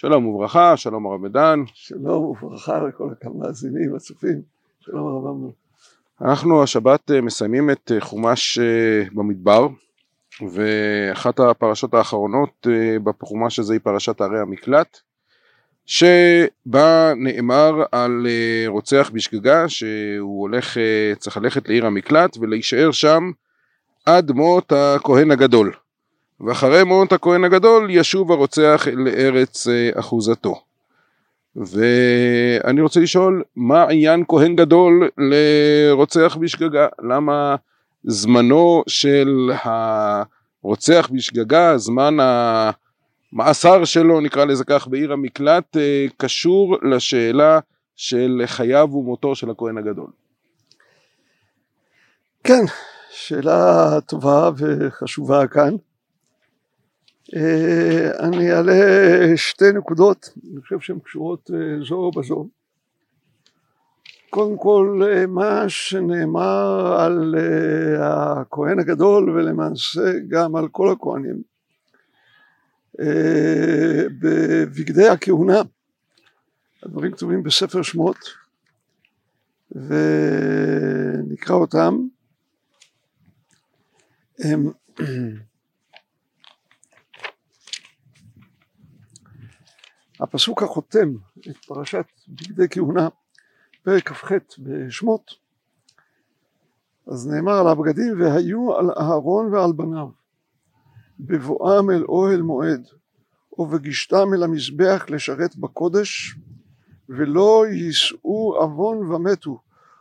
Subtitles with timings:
[0.00, 1.62] שלום וברכה, שלום הרב מדן.
[1.74, 4.42] שלום וברכה לכל המאזינים, הצופים.
[4.80, 5.50] שלום הרב אמנון.
[6.20, 9.68] אנחנו השבת אה, מסיימים את אה, חומש אה, במדבר,
[10.52, 12.66] ואחת הפרשות האחרונות
[13.04, 14.98] בחומש הזה היא פרשת ערי המקלט,
[15.86, 18.26] שבה נאמר על
[18.66, 20.76] רוצח בשגגה שהוא הולך,
[21.18, 23.30] צריך ללכת לעיר המקלט ולהישאר שם
[24.06, 25.72] עד מות הכהן הגדול.
[26.40, 30.62] ואחרי מות הכהן הגדול ישוב הרוצח לארץ אחוזתו.
[31.56, 36.86] ואני רוצה לשאול, מה עניין כהן גדול לרוצח בשגגה?
[37.02, 37.56] למה
[38.04, 42.16] זמנו של הרוצח בשגגה, זמן
[43.32, 47.58] המאסר שלו, נקרא לזה כך, בעיר המקלט, אה, קשור לשאלה
[47.96, 50.10] של חייו ומותו של הכהן הגדול?
[52.44, 52.64] כן,
[53.10, 55.76] שאלה טובה וחשובה כאן.
[57.36, 58.72] אה, אני אעלה
[59.36, 62.48] שתי נקודות, אני חושב שהן קשורות אה, זו בזו.
[64.30, 67.34] קודם כל, אה, מה שנאמר על
[68.00, 71.42] הכהן הגדול ולמעשה גם על כל הכהנים
[74.20, 75.62] בבגדי הכהונה,
[76.82, 78.18] הדברים כתובים בספר שמות
[79.72, 81.98] ונקרא אותם.
[90.20, 93.08] הפסוק החותם את פרשת בגדי כהונה,
[93.82, 95.30] פרק כ"ח בשמות,
[97.06, 100.08] אז נאמר על הבגדים והיו על אהרון ועל בניו
[101.20, 102.88] בבואם אל אוהל מועד
[103.58, 106.36] ובגישתם אל המזבח לשרת בקודש
[107.08, 109.58] ולא יישאו עוון ומתו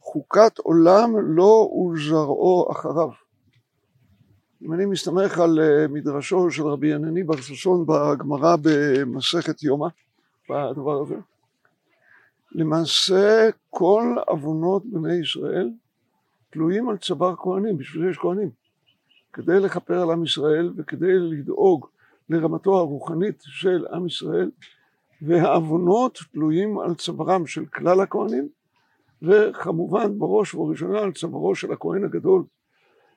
[0.00, 3.10] חוקת עולם לא וזרעו אחריו
[4.62, 9.88] אם אני מסתמך על אה, מדרשו של רבי ענני בר ששון בגמרא במסכת יומא,
[10.50, 11.16] בדבר הזה,
[12.52, 15.70] למעשה כל עוונות בני ישראל
[16.50, 18.50] תלויים על צוואר כהנים, בשביל זה יש כהנים.
[19.32, 21.86] כדי לכפר על עם ישראל וכדי לדאוג
[22.30, 24.50] לרמתו הרוחנית של עם ישראל,
[25.22, 28.48] והעוונות תלויים על צווארם של כלל הכהנים,
[29.22, 32.44] וכמובן בראש ובראשונה על צווארו של הכהן הגדול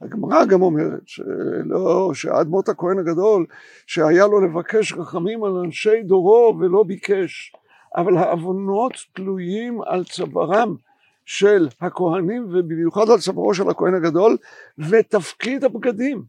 [0.00, 3.46] הגמרא גם אומרת שלא, שעד מות הכהן הגדול
[3.86, 7.52] שהיה לו לבקש רחמים על אנשי דורו ולא ביקש.
[7.96, 10.76] אבל העוונות תלויים על צווארם
[11.24, 14.36] של הכהנים ובמיוחד על צווארו של הכהן הגדול
[14.78, 16.22] ותפקיד הבגדים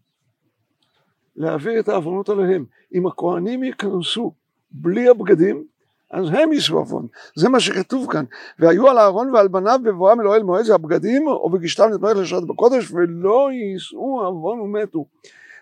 [1.36, 2.66] להעביר את העוונות עליהם.
[2.94, 4.34] אם הכהנים ייכנסו
[4.72, 5.66] בלי הבגדים
[6.12, 8.26] אז הם עוון, זה מה שכתוב כאן.
[8.60, 12.44] והיו על אהרון ועל בניו בבואם אל אוהל מועד זה הבגדים, או בגישתם נתמרך לשרת
[12.44, 15.06] בקודש, ולא יישאו עוון ומתו.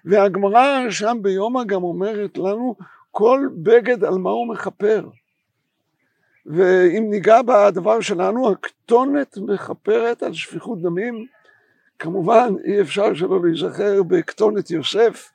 [0.06, 2.76] והגמרא שם ביומא גם אומרת לנו,
[3.12, 5.08] כל בגד על מה הוא מכפר.
[6.46, 11.26] ואם ניגע בדבר שלנו, הכתונת מכפרת על שפיכות דמים.
[12.00, 15.32] כמובן, אי אפשר שלא להיזכר בכתונת יוסף,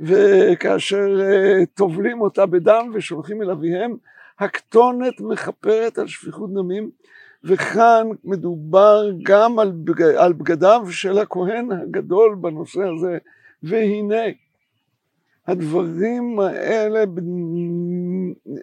[0.00, 3.96] וכאשר אה, טובלים אותה בדם ושולחים אל אביהם,
[4.38, 6.90] הכתונת מכפרת על שפיכות דמים,
[7.44, 10.02] וכאן מדובר גם על, בג...
[10.02, 13.18] על בגדיו של הכהן הגדול בנושא הזה,
[13.62, 14.22] והנה
[15.46, 17.04] הדברים האלה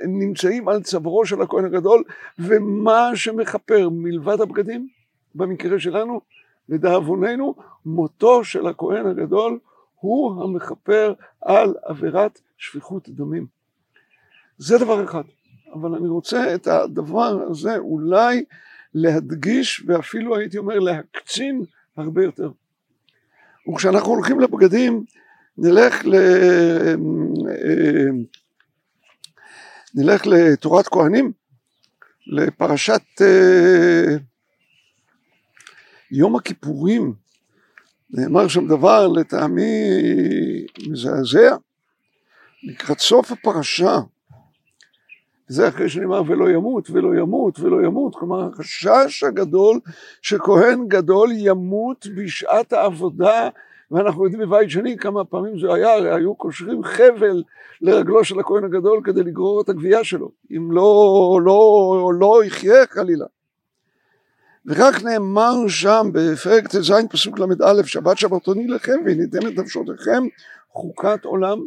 [0.03, 2.03] נמצאים על צווארו של הכהן הגדול,
[2.39, 4.87] ומה שמכפר מלבד הבגדים,
[5.35, 6.21] במקרה שלנו,
[6.69, 7.55] לדאבוננו,
[7.85, 9.59] מותו של הכהן הגדול
[9.99, 13.45] הוא המכפר על עבירת שפיכות דמים.
[14.57, 15.23] זה דבר אחד.
[15.73, 18.45] אבל אני רוצה את הדבר הזה אולי
[18.93, 21.63] להדגיש ואפילו הייתי אומר להקצין
[21.97, 22.49] הרבה יותר.
[23.69, 25.03] וכשאנחנו הולכים לבגדים
[25.57, 26.15] נלך ל...
[29.95, 31.31] נלך לתורת כהנים,
[32.27, 34.15] לפרשת אה,
[36.11, 37.13] יום הכיפורים,
[38.09, 39.89] נאמר שם דבר לטעמי
[40.87, 41.55] מזעזע,
[42.63, 43.97] לקראת סוף הפרשה
[45.51, 49.79] זה אחרי שנאמר ולא ימות ולא ימות ולא ימות, כלומר החשש הגדול
[50.21, 53.49] שכהן גדול ימות בשעת העבודה
[53.91, 57.43] ואנחנו יודעים בבית שני כמה פעמים זה היה, הרי היו קושרים חבל
[57.81, 63.25] לרגלו של הכהן הגדול כדי לגרור את הגבייה שלו, אם לא, לא, לא יחיה חלילה.
[64.65, 70.23] וכך נאמר שם בפרק ט"ז פסוק ל"א שבת שבתוני לכם והניתם את נפשותיכם
[70.73, 71.59] חוקת עולם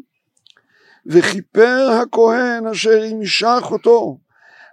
[1.06, 4.18] וכיפר הכהן אשר ימשך אותו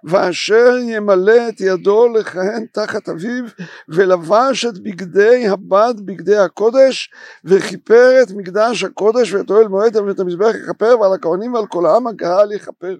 [0.03, 3.43] ואשר ימלא את ידו לכהן תחת אביו
[3.89, 7.11] ולבש את בגדי הבד בגדי הקודש
[7.45, 12.07] וכיפר את מקדש הקודש ואת אוהל מועד ואת המזבח יכפר ועל הכהנים ועל כל העם
[12.07, 12.95] הקהל יכפר.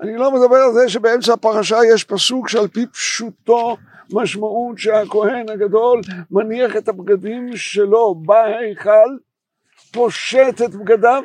[0.00, 3.76] אני לא מדבר על זה שבאמצע הפרשה יש פסוק שעל פי פשוטו
[4.12, 9.16] משמעות שהכהן הגדול מניח את הבגדים שלו בהיכל,
[9.92, 11.22] פושט את בגדיו,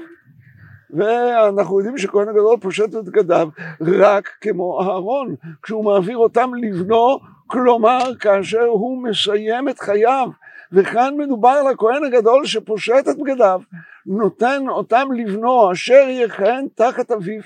[0.94, 3.50] ואנחנו יודעים שכהן הגדול פושט את בגדיו
[3.82, 10.30] רק כמו אהרון, כשהוא מעביר אותם לבנו, כלומר כאשר הוא מסיים את חייו,
[10.72, 13.62] וכאן מדובר על הכהן הגדול שפושט את בגדיו,
[14.06, 17.42] נותן אותם לבנו אשר יכהן תחת אביו.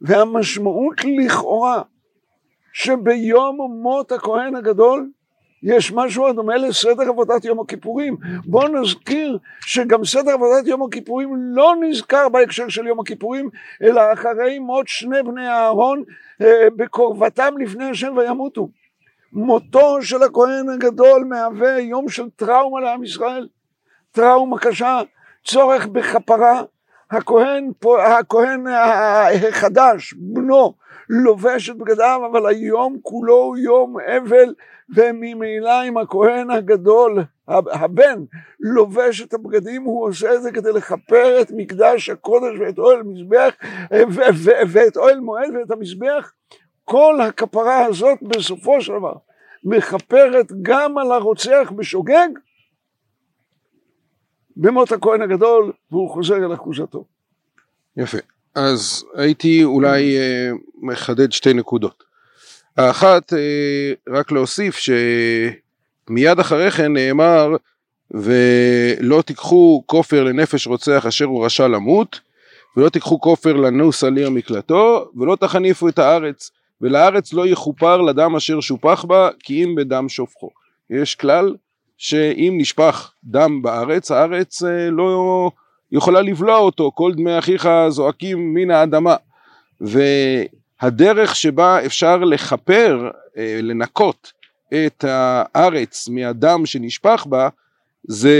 [0.00, 1.82] והמשמעות לכאורה
[2.72, 5.10] שביום מות הכהן הגדול
[5.66, 8.16] יש משהו הדומה לסדר עבודת יום הכיפורים.
[8.44, 13.48] בואו נזכיר שגם סדר עבודת יום הכיפורים לא נזכר בהקשר של יום הכיפורים,
[13.82, 16.02] אלא אחרי מות שני בני אהרון
[16.42, 18.68] אה, בקרבתם לפני השם וימותו.
[19.32, 23.48] מותו של הכהן הגדול מהווה יום של טראומה לעם ישראל,
[24.12, 25.00] טראומה קשה,
[25.44, 26.62] צורך בכפרה,
[27.10, 27.70] הכהן,
[28.18, 28.64] הכהן
[29.48, 30.74] החדש, בנו,
[31.08, 34.54] לובש את בגדיו, אבל היום כולו הוא יום אבל,
[34.96, 38.24] וממילא אם הכהן הגדול, הבן,
[38.60, 43.54] לובש את הבגדים, הוא עושה את זה כדי לכפר את מקדש הקודש ואת אוהל מזבח,
[44.72, 46.32] ואת אוהל מועד ואת המזבח.
[46.84, 49.14] כל הכפרה הזאת בסופו של דבר
[49.64, 52.28] מכפרת גם על הרוצח בשוגג,
[54.56, 57.04] במות הכהן הגדול, והוא חוזר אל אחוזתו.
[57.96, 58.18] יפה.
[58.54, 60.50] אז הייתי אולי אה,
[60.86, 62.04] מחדד שתי נקודות.
[62.76, 67.56] האחת, אה, רק להוסיף שמיד אחרי כן נאמר
[68.10, 72.20] ולא תיקחו כופר לנפש רוצח אשר הוא רשע למות
[72.76, 76.50] ולא תיקחו כופר לנוס על עיר מקלטו ולא תחניפו את הארץ
[76.80, 80.50] ולארץ לא יכופר לדם אשר שופח בה כי אם בדם שופכו.
[80.90, 81.54] יש כלל
[81.98, 85.50] שאם נשפך דם בארץ, הארץ אה, לא
[85.92, 89.16] יכולה לבלוע אותו, כל דמי אחיך זועקים מן האדמה.
[90.82, 94.32] והדרך שבה אפשר לכפר, אה, לנקות
[94.74, 97.48] את הארץ מהדם שנשפך בה,
[98.04, 98.36] זה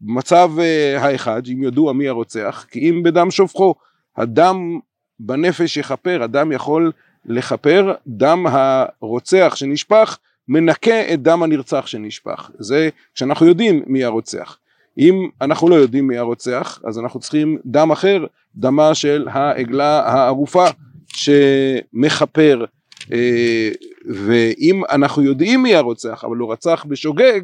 [0.00, 3.74] מצב אה, האחד, אם ידוע מי הרוצח, כי אם בדם שופכו,
[4.16, 4.78] הדם
[5.20, 6.92] בנפש יכפר, הדם יכול
[7.26, 10.18] לכפר, דם הרוצח שנשפך
[10.48, 12.50] מנקה את דם הנרצח שנשפך.
[12.58, 14.58] זה כשאנחנו יודעים מי הרוצח.
[14.98, 18.24] אם אנחנו לא יודעים מי הרוצח, אז אנחנו צריכים דם אחר,
[18.56, 20.66] דמה של העגלה הערופה
[21.16, 22.64] שמכפר.
[23.12, 23.70] אה,
[24.06, 27.40] ואם אנחנו יודעים מי הרוצח, אבל הוא רצח בשוגג,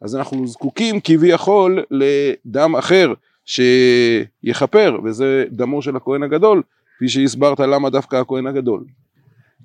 [0.00, 3.12] אז אנחנו זקוקים כביכול לדם אחר
[3.44, 6.62] שיכפר, וזה דמו של הכהן הגדול,
[6.96, 8.84] כפי שהסברת למה דווקא הכהן הגדול.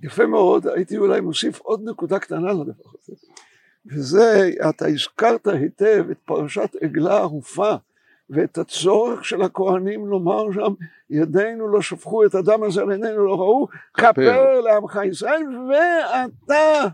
[0.03, 3.13] יפה מאוד, הייתי אולי מוסיף עוד נקודה קטנה לדבר הזה.
[3.91, 7.73] וזה, אתה הזכרת היטב את פרשת עגלה ערופה
[8.29, 10.73] ואת הצורך של הכהנים לומר שם,
[11.09, 16.87] ידינו לא שפכו את הדם הזה ועינינו לא ראו, כפר לעמך ישראל, ואתה,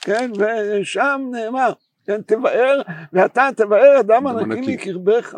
[0.00, 1.72] כן, ושם נאמר,
[2.06, 2.82] כן, תבאר,
[3.12, 5.36] ואתה תבאר אדם הנקי מקרבך.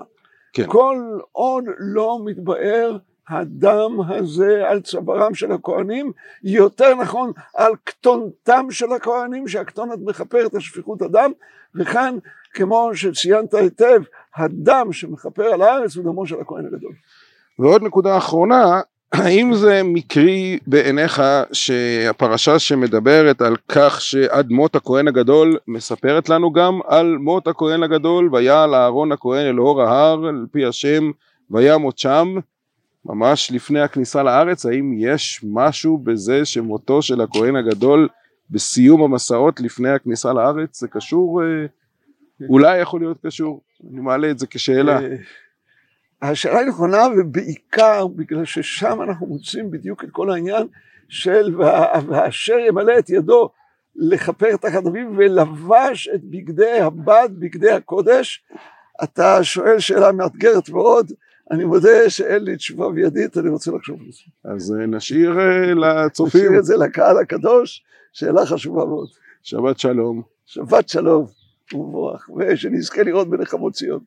[0.53, 0.67] כן.
[0.67, 2.97] כל עוד לא מתבאר
[3.29, 6.13] הדם הזה על צווארם של הכהנים,
[6.43, 11.31] יותר נכון על קטונתם של הכהנים, שהקטונת מכפר את השפיכות הדם,
[11.75, 12.19] וכאן,
[12.55, 14.03] כמו שציינת היטב,
[14.37, 16.93] הדם שמכפר על הארץ הוא דמו של הכהן הגדול.
[17.59, 18.81] ועוד נקודה אחרונה,
[19.13, 21.23] האם זה מקרי בעיניך
[21.53, 28.29] שהפרשה שמדברת על כך שעד מות הכהן הגדול מספרת לנו גם על מות הכהן הגדול
[28.33, 31.11] ויעל אהרון הכהן אל אור ההר על פי השם
[31.51, 32.35] וימות שם
[33.07, 38.09] ממש לפני הכניסה לארץ, האם יש משהו בזה שמותו של הכהן הגדול
[38.51, 41.67] בסיום המסעות לפני הכניסה לארץ, זה קשור, אה,
[42.49, 45.01] אולי יכול להיות קשור, אני מעלה את זה כשאלה.
[45.01, 45.17] אה,
[46.23, 50.67] השאלה היא נכונה ובעיקר בגלל ששם אנחנו מוצאים בדיוק את כל העניין
[51.09, 51.55] של
[52.09, 53.51] ואשר ימלא את ידו
[53.97, 58.45] לכפר תחת אביו ולבש את בגדי הבד, בגדי הקודש.
[59.03, 61.13] אתה שואל שאלה מאתגרת מאוד,
[61.51, 64.55] אני מודה שאין לי תשובה מיידית, אני רוצה לחשוב על זה.
[64.55, 66.41] אז אה, נשאיר אה, לצופים.
[66.41, 67.83] נשאיר את זה לקהל הקדוש,
[68.13, 69.09] שאלה חשובה מאוד.
[69.43, 70.23] שבת שלום.
[70.47, 71.27] שבת שלום
[71.75, 74.01] ומבורך, ושנזכה לראות בנחמות ציון.